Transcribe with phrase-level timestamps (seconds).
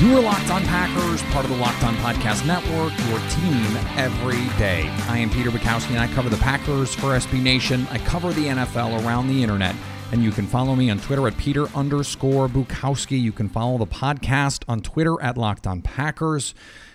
[0.00, 4.48] You are Locked On Packers, part of the Locked On Podcast Network, your team every
[4.58, 4.88] day.
[5.10, 7.86] I am Peter Bukowski, and I cover the Packers for SB Nation.
[7.90, 9.76] I cover the NFL around the internet,
[10.10, 13.20] and you can follow me on Twitter at Peter underscore Bukowski.
[13.20, 16.54] You can follow the podcast on Twitter at Locked On Packers.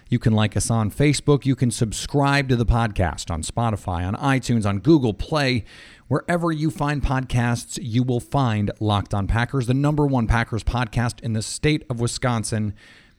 [0.10, 1.46] You can like us on Facebook.
[1.46, 5.64] You can subscribe to the podcast on Spotify, on iTunes, on Google Play.
[6.08, 11.20] Wherever you find podcasts, you will find Locked On Packers, the number one Packers podcast
[11.24, 12.76] in the state of Wisconsin,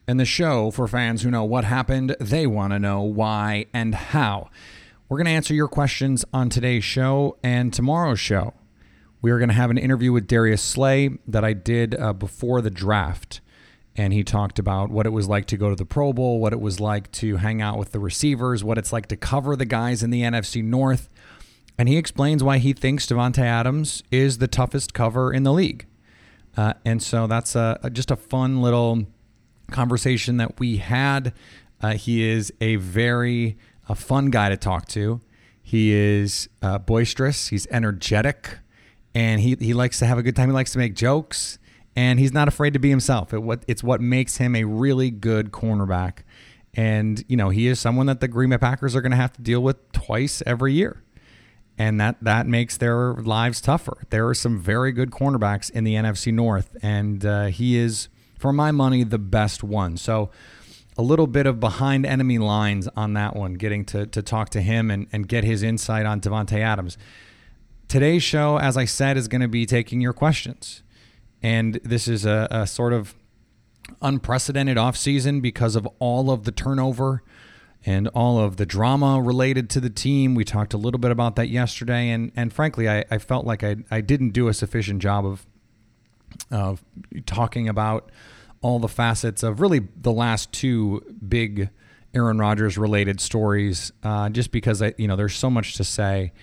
[0.07, 3.93] and the show for fans who know what happened, they want to know why and
[3.93, 4.49] how.
[5.09, 8.53] We're going to answer your questions on today's show and tomorrow's show.
[9.21, 12.61] We are going to have an interview with Darius Slay that I did uh, before
[12.61, 13.41] the draft.
[13.97, 16.53] And he talked about what it was like to go to the Pro Bowl, what
[16.53, 19.65] it was like to hang out with the receivers, what it's like to cover the
[19.65, 21.09] guys in the NFC North
[21.77, 25.85] and he explains why he thinks Davante Adams is the toughest cover in the league.
[26.55, 29.05] Uh, and so that's a, a, just a fun little
[29.69, 31.33] conversation that we had.
[31.79, 35.21] Uh, he is a very a fun guy to talk to.
[35.61, 37.49] He is uh, boisterous.
[37.49, 38.57] He's energetic,
[39.13, 40.49] and he he likes to have a good time.
[40.49, 41.59] He likes to make jokes,
[41.95, 43.33] and he's not afraid to be himself.
[43.33, 46.19] It, what it's what makes him a really good cornerback.
[46.73, 49.33] And you know he is someone that the Green Bay Packers are going to have
[49.33, 51.03] to deal with twice every year
[51.77, 54.05] and that that makes their lives tougher.
[54.09, 58.07] There are some very good cornerbacks in the NFC North, and uh, he is,
[58.39, 59.97] for my money, the best one.
[59.97, 60.31] So,
[60.97, 64.61] a little bit of behind enemy lines on that one, getting to to talk to
[64.61, 66.97] him and and get his insight on Davante Adams.
[67.87, 70.81] Today's show, as I said, is going to be taking your questions,
[71.41, 73.15] and this is a, a sort of
[74.01, 77.23] unprecedented offseason because of all of the turnover
[77.87, 80.35] and all of the drama related to the team.
[80.35, 83.63] We talked a little bit about that yesterday, and and frankly, I, I felt like
[83.63, 85.47] I, I didn't do a sufficient job of
[86.51, 86.83] of
[87.25, 88.11] talking about
[88.61, 91.69] all the facets of really the last two big
[92.13, 96.33] Aaron Rodgers related stories, uh, just because I you know there's so much to say,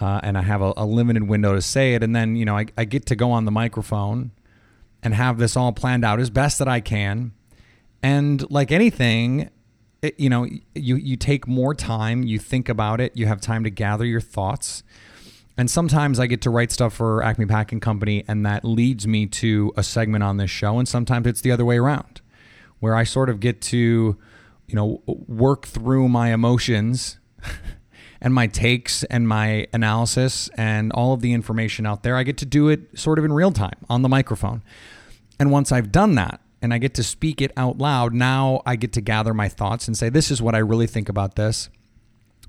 [0.00, 2.56] uh, and I have a, a, limited window to say it, and then you know
[2.56, 4.30] I, I get to go on the microphone
[5.02, 7.32] and have this all planned out as best that I can.
[8.00, 9.50] And like anything,
[10.18, 13.70] you know, you you take more time, you think about it, you have time to
[13.70, 14.82] gather your thoughts.
[15.56, 19.26] And sometimes I get to write stuff for Acme Packing Company, and that leads me
[19.26, 20.78] to a segment on this show.
[20.78, 22.20] And sometimes it's the other way around,
[22.80, 24.16] where I sort of get to,
[24.66, 27.18] you know, work through my emotions
[28.20, 32.16] and my takes and my analysis and all of the information out there.
[32.16, 34.62] I get to do it sort of in real time on the microphone.
[35.38, 38.76] And once I've done that, and I get to speak it out loud, now I
[38.76, 41.68] get to gather my thoughts and say, this is what I really think about this.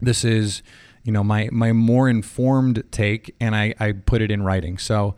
[0.02, 0.64] This is,
[1.04, 4.78] you know, my my more informed take, and I, I put it in writing.
[4.78, 5.16] So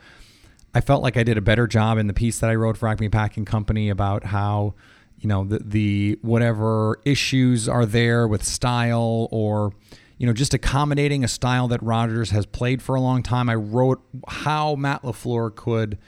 [0.74, 2.88] I felt like I did a better job in the piece that I wrote for
[2.88, 4.74] Acme Packing Company about how,
[5.20, 9.74] you know, the, the whatever issues are there with style or
[10.18, 13.48] you know, just accommodating a style that Rodgers has played for a long time.
[13.48, 16.00] I wrote how Matt LaFleur could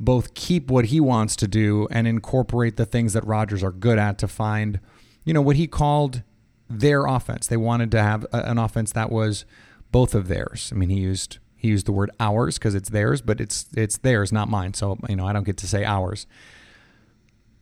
[0.00, 3.98] both keep what he wants to do and incorporate the things that Rodgers are good
[3.98, 4.80] at to find,
[5.24, 6.22] you know, what he called
[6.70, 7.46] their offense.
[7.46, 9.44] They wanted to have an offense that was
[9.92, 10.70] both of theirs.
[10.72, 13.98] I mean, he used he used the word ours because it's theirs, but it's it's
[13.98, 14.72] theirs, not mine.
[14.72, 16.26] So you know, I don't get to say ours.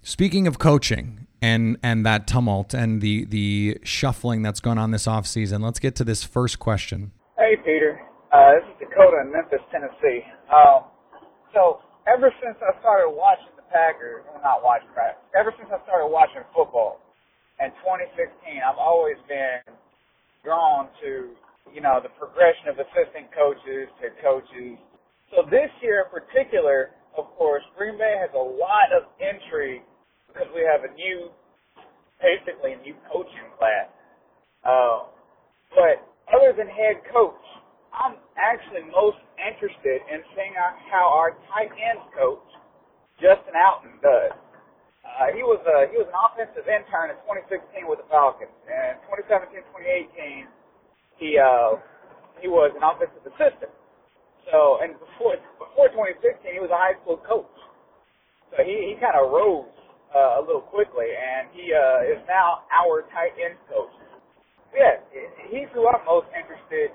[0.02, 5.06] Speaking of coaching and and that tumult and the the shuffling that's gone on this
[5.06, 7.10] offseason, let's get to this first question.
[7.36, 8.00] Hey, Peter.
[8.32, 10.22] Uh, this is Dakota in Memphis, Tennessee.
[10.54, 10.84] Um,
[11.54, 15.78] so ever since I started watching the Packers, well, not watching practice, ever since I
[15.84, 17.00] started watching football
[17.60, 18.32] in 2016,
[18.64, 19.62] I've always been
[20.44, 21.34] drawn to,
[21.74, 24.78] you know, the progression of assistant coaches to coaches
[25.34, 29.84] So this year in particular, of course, Green Bay has a lot of intrigue
[30.28, 31.30] because we have a new,
[32.22, 33.88] basically a new coaching class.
[34.64, 35.08] Uh,
[35.74, 36.02] but
[36.34, 37.40] other than head coach,
[37.94, 40.54] I'm actually most interested in seeing
[40.90, 42.44] how our tight ends coach,
[43.22, 44.34] Justin Outten, does.
[45.06, 48.98] Uh, he was a, he was an offensive intern in 2016 with the Falcons, and
[49.08, 50.48] 2017, 2018,
[51.18, 51.78] he uh,
[52.42, 53.72] he was an offensive assistant.
[54.50, 57.50] So, and before before 2016, he was a high school coach.
[58.52, 59.70] So he he kind of rose
[60.14, 63.92] uh, a little quickly, and he uh, is now our tight end coach.
[64.74, 65.00] Yeah,
[65.50, 66.92] he's who I'm most interested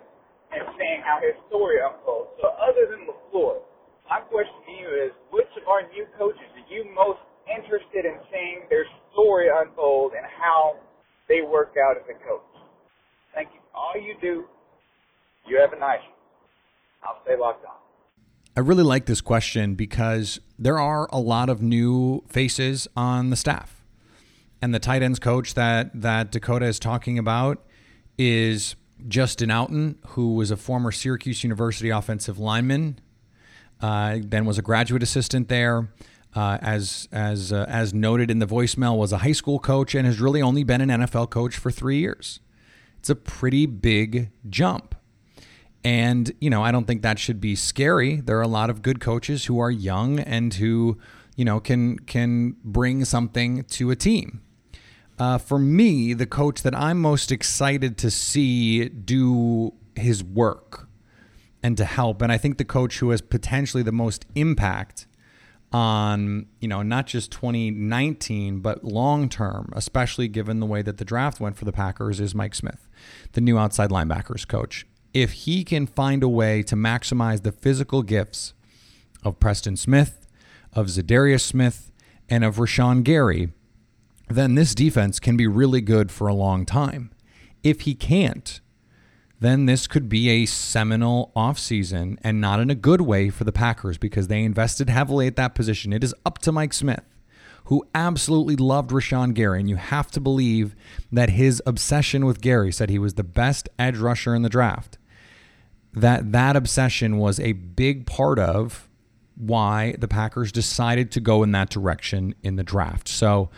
[0.56, 2.32] in seeing how his story unfolds.
[2.42, 3.62] So, other than LaFleur,
[4.10, 7.20] my question to you is, which of our new coaches are you most
[7.50, 10.78] interested in seeing their story unfold and how
[11.28, 12.42] they work out as a coach.
[13.34, 13.60] Thank you.
[13.74, 14.46] All you do,
[15.48, 16.14] you have a nice one.
[17.04, 17.74] I'll stay locked on.
[18.56, 23.36] I really like this question because there are a lot of new faces on the
[23.36, 23.84] staff.
[24.62, 27.66] And the tight ends coach that that Dakota is talking about
[28.18, 28.76] is
[29.08, 33.00] Justin Outten, who was a former Syracuse University offensive lineman,
[33.82, 35.90] uh, then was a graduate assistant there
[36.36, 40.06] uh, as as uh, as noted in the voicemail, was a high school coach and
[40.06, 42.40] has really only been an NFL coach for three years.
[43.00, 44.96] It's a pretty big jump.
[45.84, 48.22] And, you know, I don't think that should be scary.
[48.22, 50.98] There are a lot of good coaches who are young and who,
[51.36, 54.42] you know, can can bring something to a team.
[55.20, 60.88] Uh, for me, the coach that I'm most excited to see do his work
[61.62, 65.08] and to help, and I think the coach who has potentially the most impact
[65.72, 71.06] on, you know, not just 2019, but long term, especially given the way that the
[71.06, 72.88] draft went for the Packers, is Mike Smith,
[73.32, 74.86] the new outside linebackers coach.
[75.14, 78.54] If he can find a way to maximize the physical gifts
[79.24, 80.28] of Preston Smith,
[80.74, 81.92] of Za'Darius Smith,
[82.30, 83.50] and of Rashan Gary,
[84.36, 87.12] then this defense can be really good for a long time.
[87.64, 88.60] If he can't,
[89.40, 93.52] then this could be a seminal offseason and not in a good way for the
[93.52, 95.92] Packers because they invested heavily at that position.
[95.92, 97.04] It is up to Mike Smith,
[97.66, 99.60] who absolutely loved Rashan Gary.
[99.60, 100.76] And you have to believe
[101.12, 104.98] that his obsession with Gary said he was the best edge rusher in the draft.
[105.94, 108.88] That that obsession was a big part of
[109.36, 113.08] why the Packers decided to go in that direction in the draft.
[113.08, 113.50] So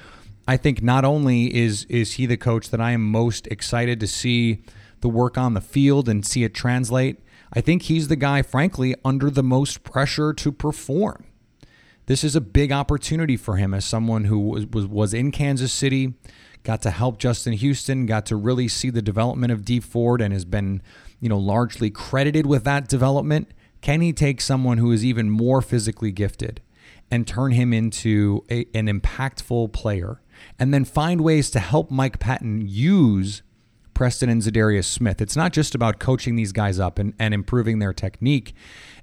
[0.48, 4.08] I think not only is is he the coach that I am most excited to
[4.08, 4.64] see
[5.02, 7.20] the work on the field and see it translate.
[7.54, 11.26] I think he's the guy, frankly, under the most pressure to perform.
[12.08, 15.74] This is a big opportunity for him as someone who was, was, was in Kansas
[15.74, 16.14] City,
[16.64, 20.34] got to help Justin Houston, got to really see the development of Dee Ford, and
[20.34, 20.82] has been,
[21.20, 23.50] you know, largely credited with that development.
[23.82, 26.62] Can he take someone who is even more physically gifted
[27.10, 30.22] and turn him into a, an impactful player?
[30.58, 33.42] And then find ways to help Mike Pettine use
[33.94, 35.22] Preston and Za'Darius Smith.
[35.22, 38.54] It's not just about coaching these guys up and, and improving their technique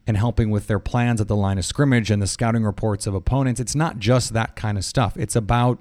[0.06, 3.14] and helping with their plans at the line of scrimmage and the scouting reports of
[3.14, 3.60] opponents.
[3.60, 5.16] It's not just that kind of stuff.
[5.16, 5.80] It's about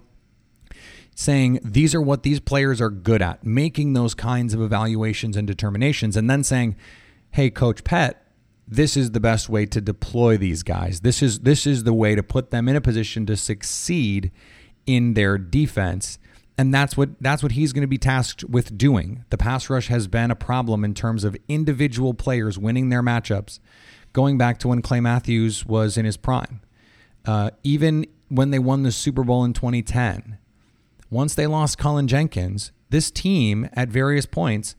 [1.16, 5.46] saying these are what these players are good at, making those kinds of evaluations and
[5.46, 6.76] determinations, and then saying,
[7.32, 8.26] hey, Coach Pet,
[8.68, 11.02] this is the best way to deploy these guys.
[11.02, 14.32] This is this is the way to put them in a position to succeed
[14.86, 16.18] in their defense
[16.62, 19.26] and that's what that's what he's going to be tasked with doing.
[19.32, 23.60] The pass rush has been a problem in terms of individual players winning their matchups,
[24.14, 26.62] going back to when Clay Matthews was in his prime.
[27.26, 30.38] Uh, even when they won the Super Bowl in 2010,
[31.10, 34.76] once they lost Cullen Jenkins, this team at various points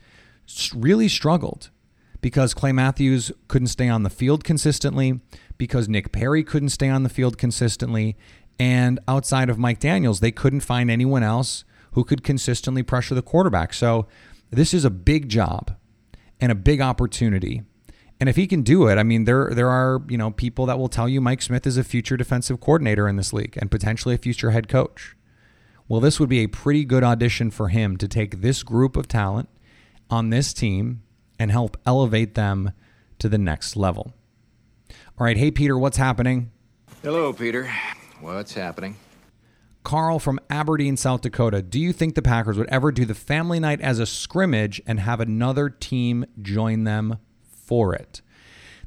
[0.75, 1.71] really struggled
[2.21, 5.21] because Clay Matthews couldn't stay on the field consistently,
[5.59, 8.17] because Nick Perry couldn't stay on the field consistently,
[8.63, 11.65] and outside of Mike Daniels, they couldn't find anyone else
[11.95, 13.75] who could consistently pressure the quarterback.
[13.75, 14.07] So
[14.53, 15.75] this is a big job
[16.41, 17.63] and a big opportunity.
[18.21, 20.79] And if he can do it, I mean, there there are you know people that
[20.79, 24.15] will tell you Mike Smith is a future defensive coordinator in this league and potentially
[24.15, 25.17] a future head coach.
[25.89, 29.09] Well, this would be a pretty good audition for him to take this group of
[29.09, 29.49] talent
[30.09, 31.03] on this team
[31.37, 32.71] and help elevate them
[33.19, 34.15] to the next level.
[35.19, 36.53] All right, hey Peter, what's happening?
[37.03, 37.69] Hello, Peter.
[38.23, 38.97] What's happening?
[39.83, 41.61] Carl from Aberdeen, South Dakota.
[41.61, 45.01] Do you think the Packers would ever do the family night as a scrimmage and
[45.01, 48.23] have another team join them for it?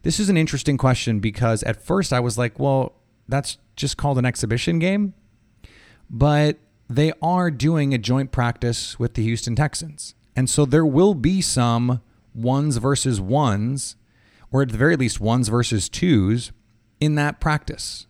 [0.03, 2.93] This is an interesting question because at first I was like, well,
[3.27, 5.13] that's just called an exhibition game.
[6.09, 6.57] But
[6.89, 10.15] they are doing a joint practice with the Houston Texans.
[10.33, 12.01] And so there will be some
[12.33, 13.97] ones versus ones
[14.49, 16.53] or at the very least ones versus twos
[17.01, 18.07] in that practice.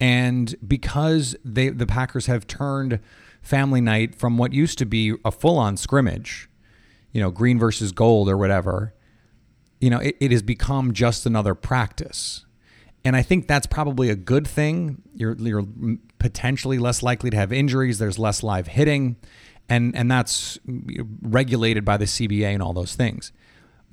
[0.00, 3.00] And because they the Packers have turned
[3.42, 6.48] family night from what used to be a full-on scrimmage,
[7.12, 8.94] you know, green versus gold or whatever,
[9.80, 12.44] you know, it, it has become just another practice.
[13.04, 15.02] And I think that's probably a good thing.
[15.14, 15.64] You're, you're
[16.18, 17.98] potentially less likely to have injuries.
[17.98, 19.16] There's less live hitting,
[19.68, 20.58] and and that's
[21.22, 23.32] regulated by the CBA and all those things.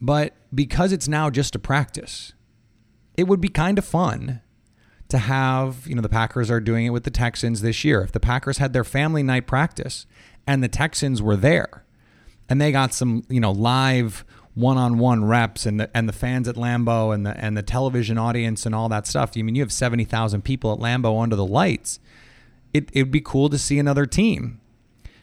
[0.01, 2.33] But because it's now just a practice,
[3.15, 4.41] it would be kind of fun
[5.09, 8.01] to have, you know, the Packers are doing it with the Texans this year.
[8.01, 10.05] If the Packers had their family night practice
[10.45, 11.85] and the Texans were there
[12.49, 14.25] and they got some, you know, live
[14.57, 18.65] one-on-one reps and the and the fans at Lambeau and the and the television audience
[18.65, 19.33] and all that stuff.
[19.37, 21.99] I mean, you have 70,000 people at Lambeau under the lights.
[22.73, 24.59] It it would be cool to see another team.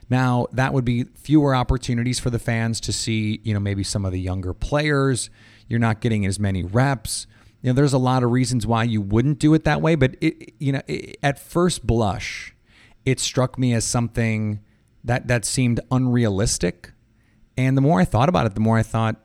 [0.08, 4.04] Now, that would be fewer opportunities for the fans to see, you know, maybe some
[4.04, 5.30] of the younger players.
[5.66, 7.26] You're not getting as many reps.
[7.64, 10.16] You know, there's a lot of reasons why you wouldn't do it that way, but
[10.20, 12.54] it, you know, it, at first blush,
[13.06, 14.60] it struck me as something
[15.02, 16.92] that that seemed unrealistic.
[17.56, 19.16] And the more I thought about it, the more I thought,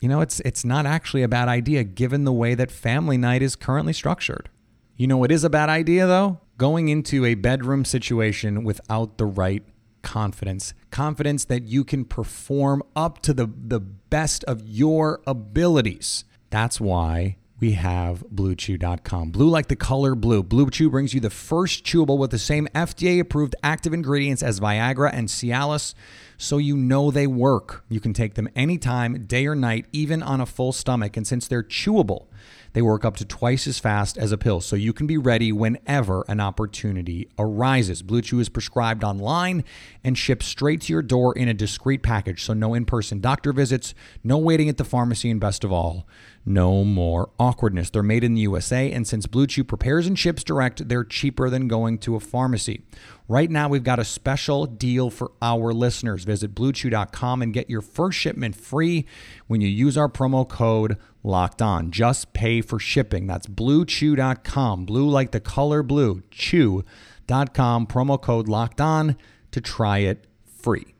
[0.00, 3.42] you know, it's it's not actually a bad idea given the way that family night
[3.42, 4.48] is currently structured.
[4.96, 6.38] You know it is a bad idea though?
[6.58, 9.64] Going into a bedroom situation without the right
[10.02, 10.72] confidence.
[10.92, 16.24] Confidence that you can perform up to the, the best of your abilities.
[16.50, 19.30] That's why we have BlueChew.com.
[19.30, 20.42] Blue like the color blue.
[20.42, 24.58] Blue Chew brings you the first chewable with the same FDA approved active ingredients as
[24.58, 25.94] Viagra and Cialis,
[26.36, 27.84] so you know they work.
[27.88, 31.16] You can take them anytime, day or night, even on a full stomach.
[31.16, 32.26] And since they're chewable,
[32.72, 35.52] they work up to twice as fast as a pill, so you can be ready
[35.52, 38.02] whenever an opportunity arises.
[38.02, 39.62] Blue Chew is prescribed online
[40.02, 43.52] and shipped straight to your door in a discreet package, so no in person doctor
[43.52, 46.08] visits, no waiting at the pharmacy, and best of all,
[46.44, 47.90] no more awkwardness.
[47.90, 51.48] They're made in the USA, and since Blue Chew prepares and ships direct, they're cheaper
[51.48, 52.84] than going to a pharmacy.
[53.28, 56.24] Right now, we've got a special deal for our listeners.
[56.24, 59.06] Visit bluechew.com and get your first shipment free
[59.46, 61.90] when you use our promo code locked on.
[61.90, 63.26] Just pay for shipping.
[63.26, 64.84] That's bluechew.com.
[64.84, 66.22] Blue like the color blue.
[66.30, 67.86] Chew.com.
[67.86, 69.16] Promo code locked on
[69.52, 70.94] to try it free.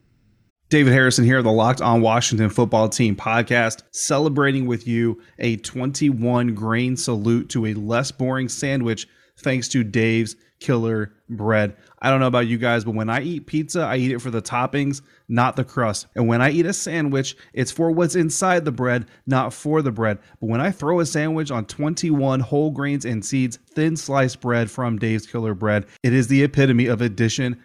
[0.73, 6.55] David Harrison here, the Locked On Washington Football Team podcast, celebrating with you a 21
[6.55, 11.77] grain salute to a less boring sandwich thanks to Dave's Killer Bread.
[12.01, 14.31] I don't know about you guys, but when I eat pizza, I eat it for
[14.31, 16.07] the toppings, not the crust.
[16.15, 19.93] And when I eat a sandwich, it's for what's inside the bread, not for the
[19.93, 20.19] bread.
[20.41, 24.71] But when I throw a sandwich on 21 whole grains and seeds, thin sliced bread
[24.71, 27.61] from Dave's Killer Bread, it is the epitome of addition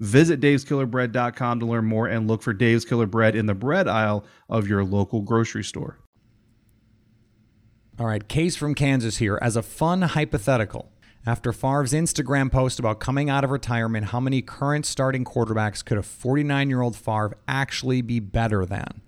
[0.00, 4.24] Visit daveskillerbread.com to learn more and look for Dave's Killer Bread in the bread aisle
[4.48, 5.98] of your local grocery store.
[7.98, 9.38] All right, Case from Kansas here.
[9.40, 10.92] As a fun hypothetical,
[11.24, 15.96] after Favre's Instagram post about coming out of retirement, how many current starting quarterbacks could
[15.96, 19.00] a 49 year old Favre actually be better than?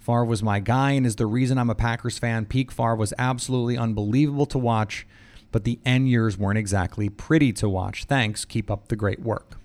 [0.00, 2.46] Favre was my guy and is the reason I'm a Packers fan.
[2.46, 5.06] Peak Favre was absolutely unbelievable to watch,
[5.52, 8.04] but the end years weren't exactly pretty to watch.
[8.04, 8.44] Thanks.
[8.44, 9.61] Keep up the great work.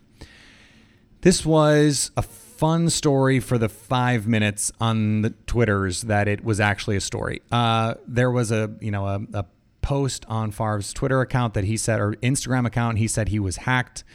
[1.27, 6.61] This was a fun story for the five minutes on the Twitters that it was
[6.61, 7.41] actually a story.
[7.51, 9.45] Uh, there was a you know a, a
[9.81, 13.57] post on Favre's Twitter account that he said or Instagram account he said he was
[13.57, 14.05] hacked.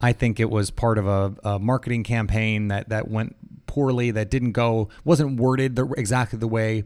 [0.00, 3.36] I think it was part of a, a marketing campaign that that went
[3.66, 6.84] poorly, that didn't go wasn't worded the, exactly the way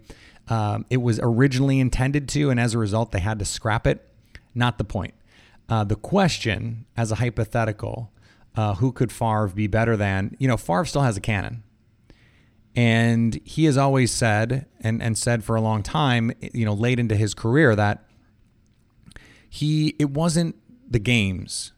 [0.49, 4.05] um, it was originally intended to, and as a result, they had to scrap it.
[4.53, 5.15] Not the point.
[5.69, 8.11] Uh, the question, as a hypothetical,
[8.57, 10.35] uh, who could Favre be better than?
[10.39, 11.63] You know, Favre still has a cannon.
[12.75, 16.99] And he has always said, and, and said for a long time, you know, late
[16.99, 18.05] into his career, that
[19.49, 20.57] he it wasn't
[20.89, 21.73] the games.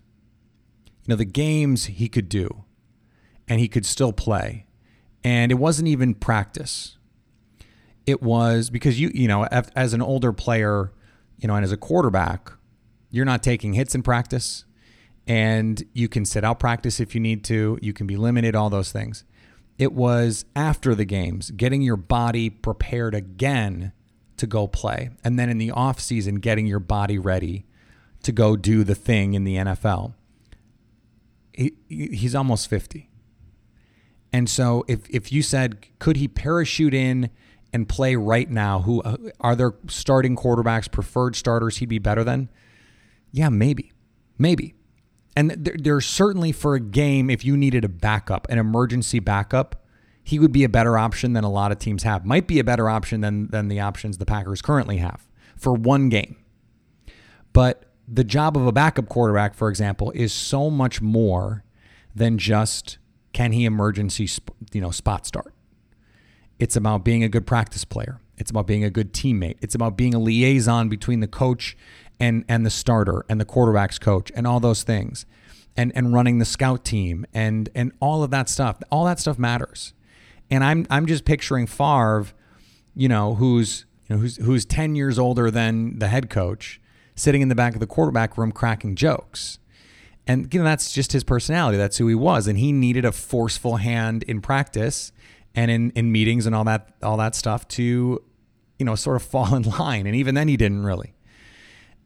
[1.04, 2.64] You know, the games he could do,
[3.46, 4.66] and he could still play.
[5.22, 6.96] And it wasn't even practice.
[8.06, 10.92] It was because you, you know, as an older player,
[11.38, 12.52] you know, and as a quarterback,
[13.10, 14.64] you're not taking hits in practice
[15.28, 17.78] and you can sit out practice if you need to.
[17.82, 19.24] You can be limited, all those things.
[19.76, 23.92] It was after the games, getting your body prepared again
[24.38, 25.10] to go play.
[25.22, 27.66] And then in the off season, getting your body ready
[28.22, 30.14] to go do the thing in the NFL.
[31.52, 33.10] he, he's almost 50.
[34.32, 37.30] And so if if you said could he parachute in
[37.72, 42.24] and play right now, who uh, are there starting quarterbacks, preferred starters he'd be better
[42.24, 42.48] than?
[43.30, 43.92] Yeah, maybe.
[44.38, 44.74] Maybe.
[45.38, 49.84] And there, there's certainly for a game if you needed a backup, an emergency backup,
[50.24, 52.26] he would be a better option than a lot of teams have.
[52.26, 56.08] Might be a better option than than the options the Packers currently have for one
[56.08, 56.34] game.
[57.52, 61.62] But the job of a backup quarterback, for example, is so much more
[62.16, 62.98] than just
[63.32, 64.28] can he emergency
[64.72, 65.54] you know spot start.
[66.58, 68.18] It's about being a good practice player.
[68.38, 69.58] It's about being a good teammate.
[69.60, 71.76] It's about being a liaison between the coach
[72.20, 75.26] and and the starter and the quarterback's coach and all those things.
[75.76, 78.78] And and running the scout team and and all of that stuff.
[78.90, 79.94] All that stuff matters.
[80.50, 82.26] And I'm I'm just picturing Favre,
[82.94, 86.80] you know, who's you know, who's who's 10 years older than the head coach,
[87.14, 89.58] sitting in the back of the quarterback room cracking jokes.
[90.26, 91.78] And you know, that's just his personality.
[91.78, 92.46] That's who he was.
[92.46, 95.12] And he needed a forceful hand in practice
[95.54, 98.22] and in, in meetings and all that all that stuff to,
[98.78, 100.06] you know, sort of fall in line.
[100.06, 101.14] And even then he didn't really.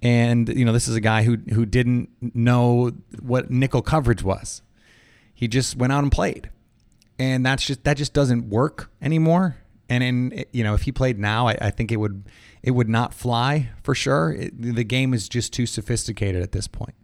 [0.03, 4.63] And, you know, this is a guy who who didn't know what nickel coverage was.
[5.33, 6.51] He just went out and played.
[7.19, 9.57] And that's just that just doesn't work anymore.
[9.89, 12.25] And in you know, if he played now, I, I think it would
[12.63, 14.33] it would not fly for sure.
[14.33, 16.95] It, the game is just too sophisticated at this point.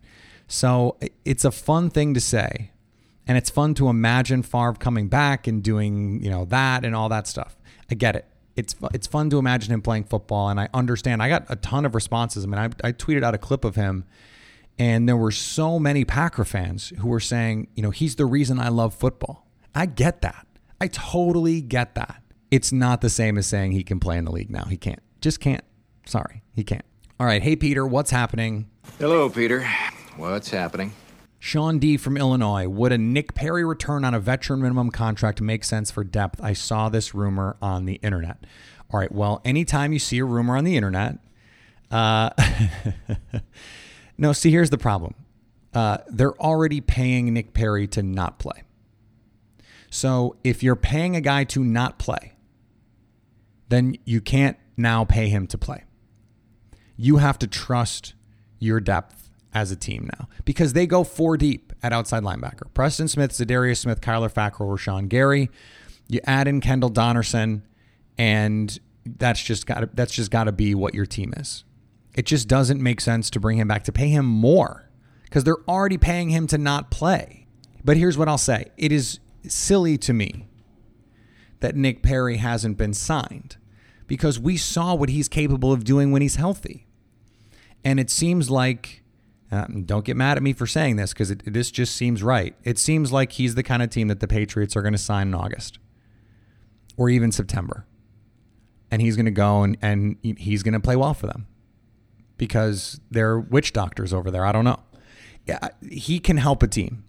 [0.49, 2.73] So it's a fun thing to say,
[3.27, 7.09] and it's fun to imagine Favre coming back and doing you know that and all
[7.11, 7.57] that stuff.
[7.91, 8.27] I get it.
[8.59, 11.23] It's it's fun to imagine him playing football, and I understand.
[11.23, 12.45] I got a ton of responses.
[12.45, 14.05] I mean, I, I tweeted out a clip of him,
[14.79, 18.59] and there were so many Packer fans who were saying, you know, he's the reason
[18.59, 19.47] I love football.
[19.75, 20.47] I get that.
[20.81, 24.33] I totally get that it's not the same as saying he can play in the
[24.33, 24.65] league now.
[24.65, 25.03] He can't.
[25.21, 25.65] Just can't.
[26.07, 26.85] Sorry, he can't.
[27.21, 27.43] All right.
[27.43, 28.71] Hey, Peter, what's happening?
[28.99, 29.69] Hello, Peter.
[30.17, 30.93] What's happening?
[31.39, 32.67] Sean D from Illinois.
[32.69, 36.43] Would a Nick Perry return on a veteran minimum contract make sense for depth?
[36.43, 38.45] I saw this rumor on the internet.
[38.91, 39.13] All right.
[39.13, 41.19] Well, anytime you see a rumor on the internet,
[41.91, 42.31] uh,
[44.19, 45.15] no, see, here's the problem.
[45.73, 48.63] Uh, they're already paying Nick Perry to not play.
[49.91, 52.33] So if you're paying a guy to not play,
[53.69, 55.85] then you can't now pay him to play.
[56.97, 58.15] You have to trust
[58.59, 62.73] your depth as a team now because they go four deep at outside linebacker.
[62.75, 65.51] Preston Smith, Za'Darius Smith, Kyler Fackrell, Rashan Gary.
[66.09, 67.63] You add in Kendall Donnerson,
[68.17, 71.65] and that's just got that's just got to be what your team is.
[72.15, 74.89] It just doesn't make sense to bring him back to pay him more
[75.25, 77.47] because they're already paying him to not play.
[77.85, 80.49] But here's what I'll say: it is silly to me
[81.61, 83.57] that Nick Perry hasn't been signed
[84.07, 86.87] because we saw what he's capable of doing when he's healthy.
[87.85, 89.03] And it seems like,
[89.51, 92.55] uh, don't get mad at me for saying this because this just seems right.
[92.65, 95.29] It seems like he's the kind of team that the Patriots are going to sign
[95.29, 95.79] in August
[96.97, 97.87] or even September.
[98.91, 101.47] And he's going to go and, and he's going to play well for them
[102.37, 104.45] because they're witch doctors over there.
[104.45, 104.81] I don't know.
[105.47, 107.05] Yeah, he can help a team.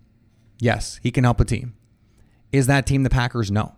[0.59, 1.75] Yes, he can help a team.
[2.51, 3.51] Is that team the Packers?
[3.51, 3.75] No.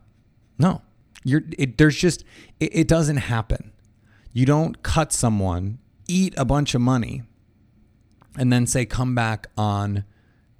[0.57, 0.81] No.
[1.23, 2.23] You're it, there's just
[2.59, 3.71] it, it doesn't happen.
[4.33, 7.23] You don't cut someone, eat a bunch of money,
[8.37, 10.03] and then say come back on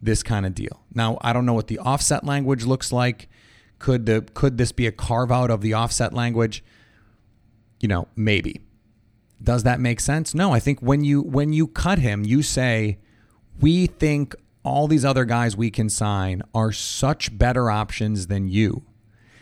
[0.02, 0.84] this kind of deal.
[0.94, 3.30] Now, I don't know what the offset language looks like.
[3.80, 6.64] Could the could this be a carve out of the offset language?
[7.80, 8.62] You know, maybe.
[9.44, 10.36] Does that make sense?
[10.36, 13.00] No, I think when you when you cut him, you say
[13.60, 18.84] we think all these other guys we can sign are such better options than you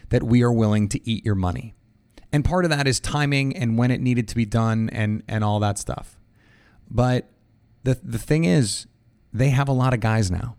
[0.10, 1.76] that we are willing to eat your money.
[2.32, 5.44] And part of that is timing and when it needed to be done and and
[5.44, 6.18] all that stuff.
[6.90, 7.30] But
[7.84, 8.88] the the thing is
[9.34, 10.56] they have a lot of guys now.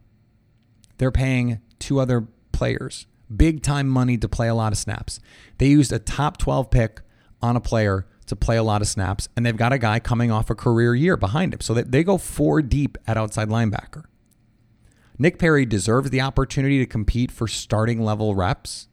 [0.99, 5.21] They're paying two other players big time money to play a lot of snaps.
[5.59, 7.01] They used a top 12 pick
[7.41, 10.31] on a player to play a lot of snaps and they've got a guy coming
[10.31, 11.61] off a career year behind him.
[11.61, 14.05] So they, they go four deep at outside linebacker.
[15.19, 18.89] Nick Perry deserves the opportunity to compete for starting level reps.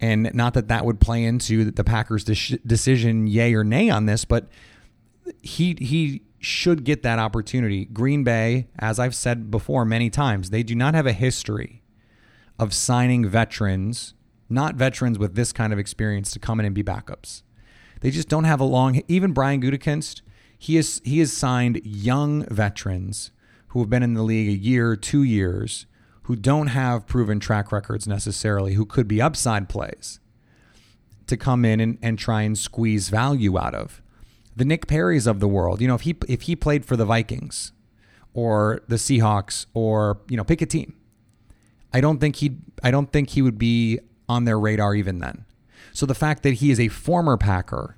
[0.00, 4.06] And not that that would play into the Packers' de- decision, yay or nay, on
[4.06, 4.48] this, but
[5.42, 7.84] he he should get that opportunity.
[7.84, 11.82] Green Bay, as I've said before many times, they do not have a history
[12.58, 14.14] of signing veterans,
[14.48, 17.42] not veterans with this kind of experience, to come in and be backups.
[18.00, 19.02] They just don't have a long.
[19.08, 20.22] Even Brian Gutekunst,
[20.56, 23.32] he is he has signed young veterans
[23.68, 25.86] who have been in the league a year, two years,
[26.22, 30.20] who don't have proven track records necessarily, who could be upside plays
[31.26, 34.02] to come in and, and try and squeeze value out of.
[34.58, 37.04] The Nick Perrys of the world, you know, if he if he played for the
[37.04, 37.72] Vikings
[38.34, 40.96] or the Seahawks or, you know, pick a team.
[41.92, 45.44] I don't think he I don't think he would be on their radar even then.
[45.92, 47.96] So the fact that he is a former Packer,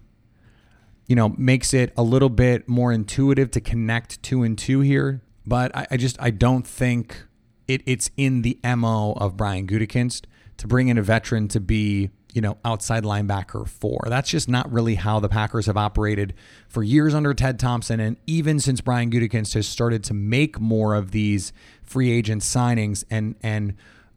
[1.06, 5.22] you know, makes it a little bit more intuitive to connect two and two here.
[5.46, 7.24] But I, I just I don't think
[7.66, 10.26] it, it's in the mo of Brian Gutekunst
[10.58, 14.04] to bring in a veteran to be you know outside linebacker four.
[14.06, 16.34] That's just not really how the Packers have operated
[16.68, 20.94] for years under Ted Thompson, and even since Brian Gutekunst has started to make more
[20.94, 23.74] of these free agent signings and and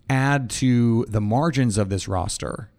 [0.10, 2.70] add to the margins of this roster.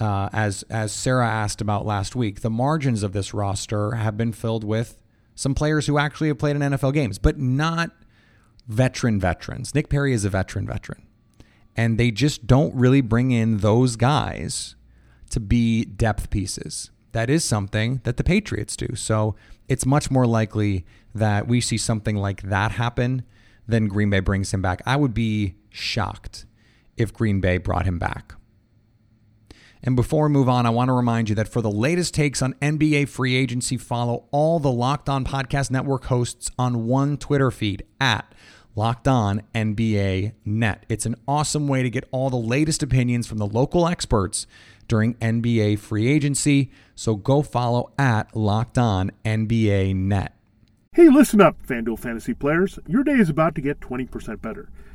[0.00, 4.32] Uh, as as Sarah asked about last week, the margins of this roster have been
[4.32, 4.98] filled with
[5.34, 7.90] some players who actually have played in NFL games, but not
[8.66, 9.74] veteran veterans.
[9.74, 11.02] Nick Perry is a veteran veteran.
[11.76, 14.76] And they just don't really bring in those guys
[15.30, 16.90] to be depth pieces.
[17.12, 18.94] That is something that the Patriots do.
[18.94, 19.34] So
[19.68, 20.84] it's much more likely
[21.14, 23.24] that we see something like that happen
[23.66, 24.82] than Green Bay brings him back.
[24.84, 26.46] I would be shocked
[26.96, 28.34] if Green Bay brought him back.
[29.82, 32.40] And before we move on, I want to remind you that for the latest takes
[32.40, 37.50] on NBA free agency, follow all the Locked On Podcast Network hosts on one Twitter
[37.50, 38.32] feed at
[38.76, 40.84] Locked On NBA Net.
[40.88, 44.46] It's an awesome way to get all the latest opinions from the local experts
[44.88, 46.70] during NBA free agency.
[46.94, 50.34] So go follow at Locked On NBA Net.
[50.92, 52.78] Hey, listen up, FanDuel fantasy players.
[52.86, 54.68] Your day is about to get 20% better.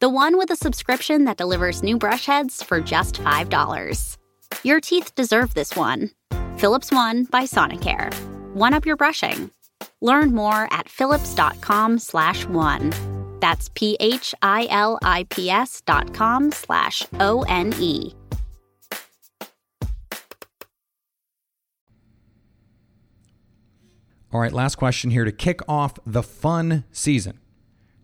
[0.00, 4.16] the one with a subscription that delivers new brush heads for just $5.
[4.62, 6.10] Your teeth deserve this one.
[6.56, 8.14] Philips One by Sonicare.
[8.54, 9.50] One up your brushing.
[10.00, 12.92] Learn more at philips.com slash one.
[13.40, 14.22] That's P-H-I-L-I-P-S
[15.86, 18.14] dot com slash O-N-E.
[24.32, 27.40] All right, last question here to kick off the fun season.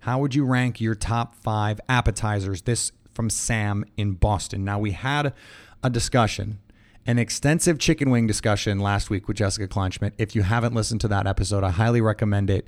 [0.03, 2.63] How would you rank your top five appetizers?
[2.63, 4.65] This from Sam in Boston.
[4.65, 5.33] Now, we had
[5.81, 6.59] a discussion,
[7.07, 10.15] an extensive chicken wing discussion last week with Jessica Kleinschmidt.
[10.19, 12.67] If you haven't listened to that episode, I highly recommend it.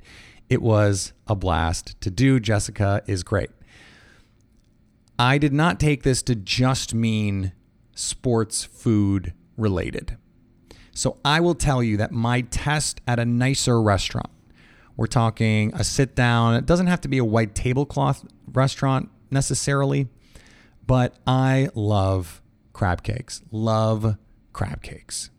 [0.49, 2.39] It was a blast to do.
[2.39, 3.49] Jessica is great.
[5.19, 7.51] I did not take this to just mean
[7.95, 10.15] sports food related.
[10.93, 14.29] So I will tell you that my test at a nicer restaurant,
[14.97, 20.07] we're talking a sit down, it doesn't have to be a white tablecloth restaurant necessarily,
[20.87, 22.41] but I love
[22.73, 23.41] crab cakes.
[23.51, 24.17] Love
[24.53, 25.29] crab cakes.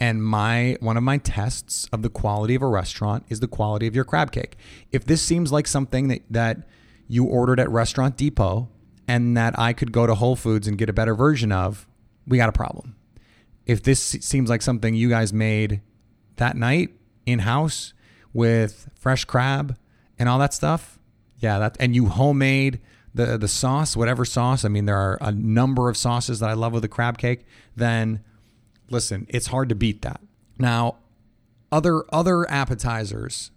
[0.00, 3.86] And my one of my tests of the quality of a restaurant is the quality
[3.86, 4.56] of your crab cake.
[4.90, 6.68] If this seems like something that, that
[7.06, 8.68] you ordered at Restaurant Depot
[9.06, 11.86] and that I could go to Whole Foods and get a better version of,
[12.26, 12.96] we got a problem.
[13.64, 15.82] If this seems like something you guys made
[16.36, 16.90] that night
[17.24, 17.94] in house
[18.32, 19.76] with fresh crab
[20.18, 20.98] and all that stuff,
[21.38, 22.80] yeah, that and you homemade
[23.14, 24.64] the the sauce, whatever sauce.
[24.64, 27.44] I mean, there are a number of sauces that I love with a crab cake.
[27.76, 28.22] Then
[28.90, 30.20] listen, it's hard to beat that.
[30.58, 30.96] Now,
[31.70, 33.50] other other appetizers,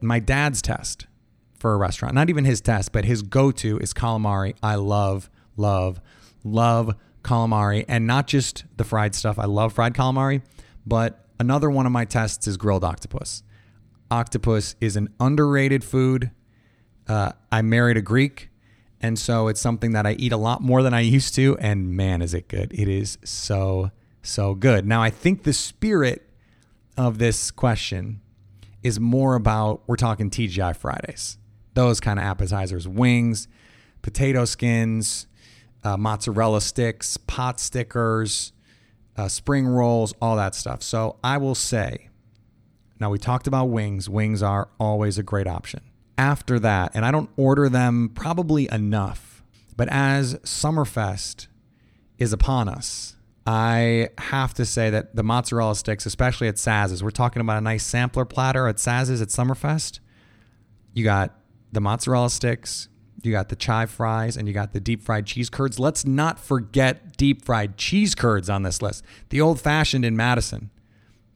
[0.00, 1.06] my dad's test
[1.58, 4.54] for a restaurant, not even his test, but his go-to is calamari.
[4.62, 6.00] I love, love,
[6.42, 9.38] love calamari, and not just the fried stuff.
[9.38, 10.42] I love fried calamari,
[10.84, 13.42] but another one of my tests is grilled octopus.
[14.12, 16.30] Octopus is an underrated food.
[17.08, 18.50] Uh, I married a Greek,
[19.00, 21.56] And so it's something that I eat a lot more than I used to.
[21.58, 22.72] And man, is it good!
[22.74, 23.90] It is so,
[24.22, 24.86] so good.
[24.86, 26.28] Now, I think the spirit
[26.98, 28.20] of this question
[28.82, 31.38] is more about we're talking TGI Fridays,
[31.72, 33.48] those kind of appetizers, wings,
[34.02, 35.26] potato skins,
[35.84, 38.52] uh, mozzarella sticks, pot stickers,
[39.16, 40.82] uh, spring rolls, all that stuff.
[40.82, 42.10] So I will say,
[43.02, 44.08] now we talked about wings.
[44.08, 45.80] Wings are always a great option.
[46.16, 49.42] After that, and I don't order them probably enough,
[49.76, 51.48] but as Summerfest
[52.18, 57.10] is upon us, I have to say that the mozzarella sticks, especially at Saz's, we're
[57.10, 59.98] talking about a nice sampler platter at Saz's at Summerfest.
[60.92, 61.36] You got
[61.72, 62.88] the mozzarella sticks,
[63.24, 65.80] you got the chive fries, and you got the deep fried cheese curds.
[65.80, 69.02] Let's not forget deep fried cheese curds on this list.
[69.30, 70.70] The old fashioned in Madison,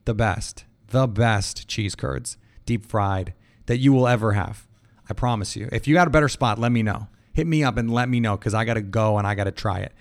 [0.05, 0.65] the best,
[0.97, 3.35] the best cheese curds, deep fried
[3.67, 4.67] that you will ever have.
[5.11, 5.69] I promise you.
[5.71, 7.09] If you got a better spot, let me know.
[7.35, 9.45] Hit me up and let me know because I got to go and I got
[9.45, 9.93] to try it.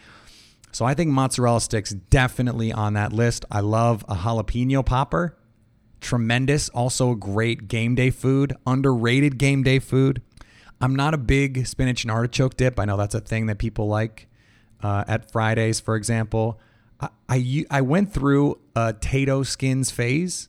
[0.71, 3.43] So I think mozzarella sticks definitely on that list.
[3.51, 5.38] I love a jalapeno popper.
[5.99, 6.69] Tremendous.
[6.69, 10.21] Also a great game day food, underrated game day food.
[10.79, 12.79] I'm not a big spinach and artichoke dip.
[12.79, 14.29] I know that's a thing that people like
[14.81, 16.58] uh, at Fridays, for example.
[17.01, 20.47] I, I, I went through a Tato skins phase,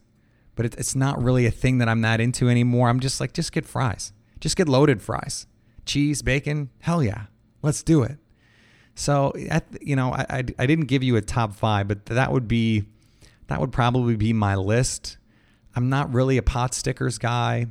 [0.56, 2.88] but it, it's not really a thing that I'm that into anymore.
[2.88, 4.12] I'm just like, just get fries.
[4.40, 5.46] Just get loaded fries.
[5.84, 7.26] Cheese, bacon, hell yeah.
[7.62, 8.18] Let's do it.
[8.94, 9.32] So,
[9.80, 12.84] you know, I, I, I didn't give you a top five, but that would be
[13.48, 15.18] that would probably be my list.
[15.76, 17.66] I'm not really a pot stickers guy.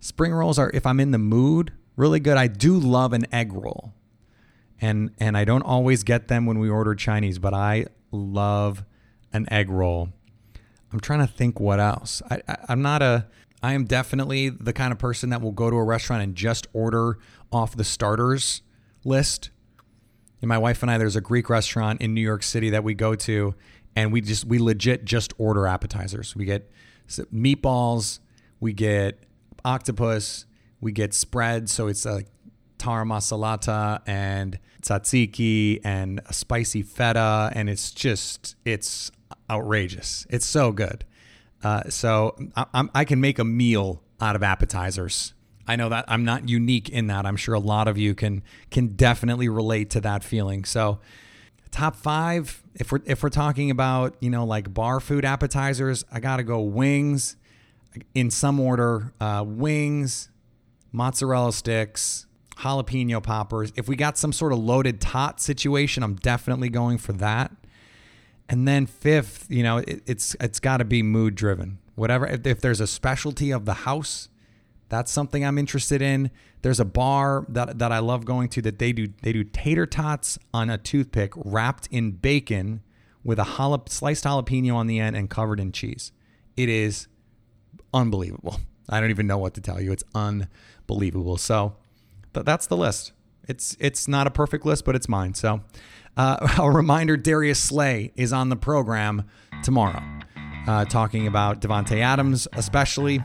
[0.00, 2.36] Spring rolls are if I'm in the mood, really good.
[2.36, 3.94] I do love an egg roll.
[4.80, 8.84] And and I don't always get them when we order Chinese, but I love
[9.32, 10.10] an egg roll.
[10.94, 12.22] I'm trying to think what else.
[12.30, 13.26] I, I I'm not a
[13.62, 16.66] I am definitely the kind of person that will go to a restaurant and just
[16.72, 17.18] order
[17.50, 18.62] off the starters
[19.04, 19.50] list
[20.44, 22.92] and my wife and I, there's a Greek restaurant in New York City that we
[22.92, 23.54] go to,
[23.96, 26.36] and we just we legit just order appetizers.
[26.36, 26.70] We get
[27.32, 28.18] meatballs,
[28.60, 29.20] we get
[29.64, 30.44] octopus,
[30.82, 31.72] we get spreads.
[31.72, 32.24] So it's a
[32.78, 39.10] taramasalata and tzatziki and a spicy feta, and it's just it's
[39.50, 40.26] outrageous.
[40.30, 41.04] It's so good.
[41.62, 45.34] Uh, so I, I can make a meal out of appetizers
[45.66, 47.24] I know that I'm not unique in that.
[47.26, 50.64] I'm sure a lot of you can can definitely relate to that feeling.
[50.64, 51.00] So,
[51.70, 56.20] top five, if we're if we're talking about you know like bar food appetizers, I
[56.20, 57.36] gotta go wings,
[58.14, 60.28] in some order, uh, wings,
[60.92, 62.26] mozzarella sticks,
[62.58, 63.72] jalapeno poppers.
[63.74, 67.52] If we got some sort of loaded tot situation, I'm definitely going for that.
[68.48, 71.78] And then fifth, you know, it, it's it's got to be mood driven.
[71.94, 74.28] Whatever, if, if there's a specialty of the house
[74.88, 76.30] that's something I'm interested in.
[76.62, 79.86] There's a bar that, that I love going to that they do they do tater
[79.86, 82.82] tots on a toothpick wrapped in bacon
[83.22, 86.12] with a jalap- sliced jalapeno on the end and covered in cheese.
[86.56, 87.08] It is
[87.92, 88.60] unbelievable.
[88.88, 89.90] I don't even know what to tell you.
[89.92, 91.38] It's unbelievable.
[91.38, 91.76] So
[92.32, 93.12] th- that's the list.
[93.48, 95.34] It's it's not a perfect list, but it's mine.
[95.34, 95.60] So
[96.16, 99.24] uh, a reminder: Darius Slay is on the program
[99.62, 100.02] tomorrow,
[100.66, 103.22] uh, talking about Davante Adams, especially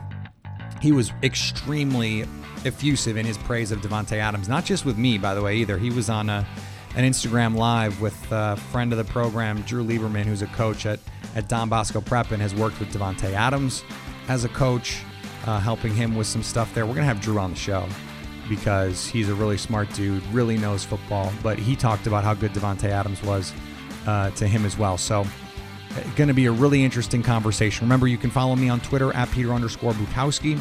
[0.80, 2.24] he was extremely
[2.64, 4.48] effusive in his praise of Davante Adams.
[4.48, 5.78] Not just with me, by the way, either.
[5.78, 6.46] He was on a,
[6.96, 10.98] an Instagram live with a friend of the program, Drew Lieberman, who's a coach at,
[11.34, 13.84] at Don Bosco Prep and has worked with Davante Adams
[14.28, 15.02] as a coach,
[15.46, 16.86] uh, helping him with some stuff there.
[16.86, 17.86] We're to have Drew on the show
[18.50, 21.32] because he's a really smart dude, really knows football.
[21.42, 23.54] But he talked about how good Davante Adams was
[24.06, 24.98] uh, to him as well.
[24.98, 25.24] So
[26.14, 27.84] Going to be a really interesting conversation.
[27.84, 30.56] Remember, you can follow me on Twitter at Peter underscore Bukowski.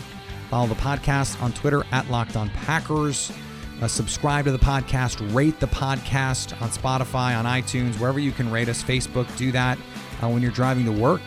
[0.50, 3.32] Follow the podcast on Twitter at Locked On Packers.
[3.80, 8.52] Uh, subscribe to the podcast, rate the podcast on Spotify, on iTunes, wherever you can
[8.52, 8.84] rate us.
[8.84, 9.78] Facebook, do that.
[10.22, 11.22] Uh, when you're driving to work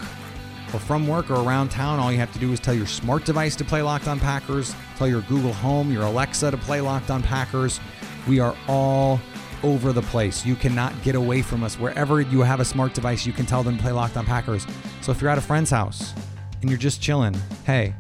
[0.73, 3.25] or from work or around town, all you have to do is tell your smart
[3.25, 7.11] device to play Locked On Packers, tell your Google Home, your Alexa to play Locked
[7.11, 7.81] On Packers.
[8.29, 9.21] We are all
[9.63, 10.45] over the place.
[10.45, 11.79] You cannot get away from us.
[11.79, 14.67] Wherever you have a smart device, you can tell them to play Locked On Packers.
[15.01, 16.13] So if you're at a friend's house
[16.61, 17.95] and you're just chilling, hey,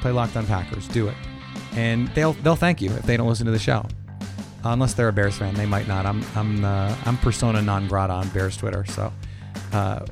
[0.00, 0.88] play Locked On Packers.
[0.88, 1.14] Do it,
[1.74, 3.86] and they'll they'll thank you if they don't listen to the show.
[4.64, 6.06] Uh, unless they're a Bears fan, they might not.
[6.06, 9.12] I'm I'm uh, I'm persona non grata on Bears Twitter, so
[9.72, 10.04] uh,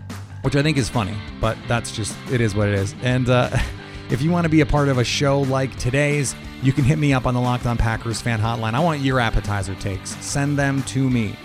[0.45, 2.95] which I think is funny, but that's just it is what it is.
[3.03, 3.51] And uh,
[4.11, 6.99] if you want to be a part of a show like today's you can hit
[6.99, 8.75] me up on the Locked On Packers fan hotline.
[8.75, 10.17] I want your appetizer takes.
[10.25, 11.37] Send them to me.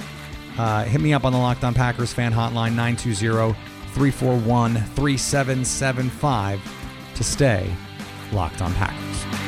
[0.57, 3.53] Uh, hit me up on the Locked On Packers fan hotline 920
[3.93, 6.62] 341 3775
[7.15, 7.69] to stay
[8.31, 9.38] locked on Packers.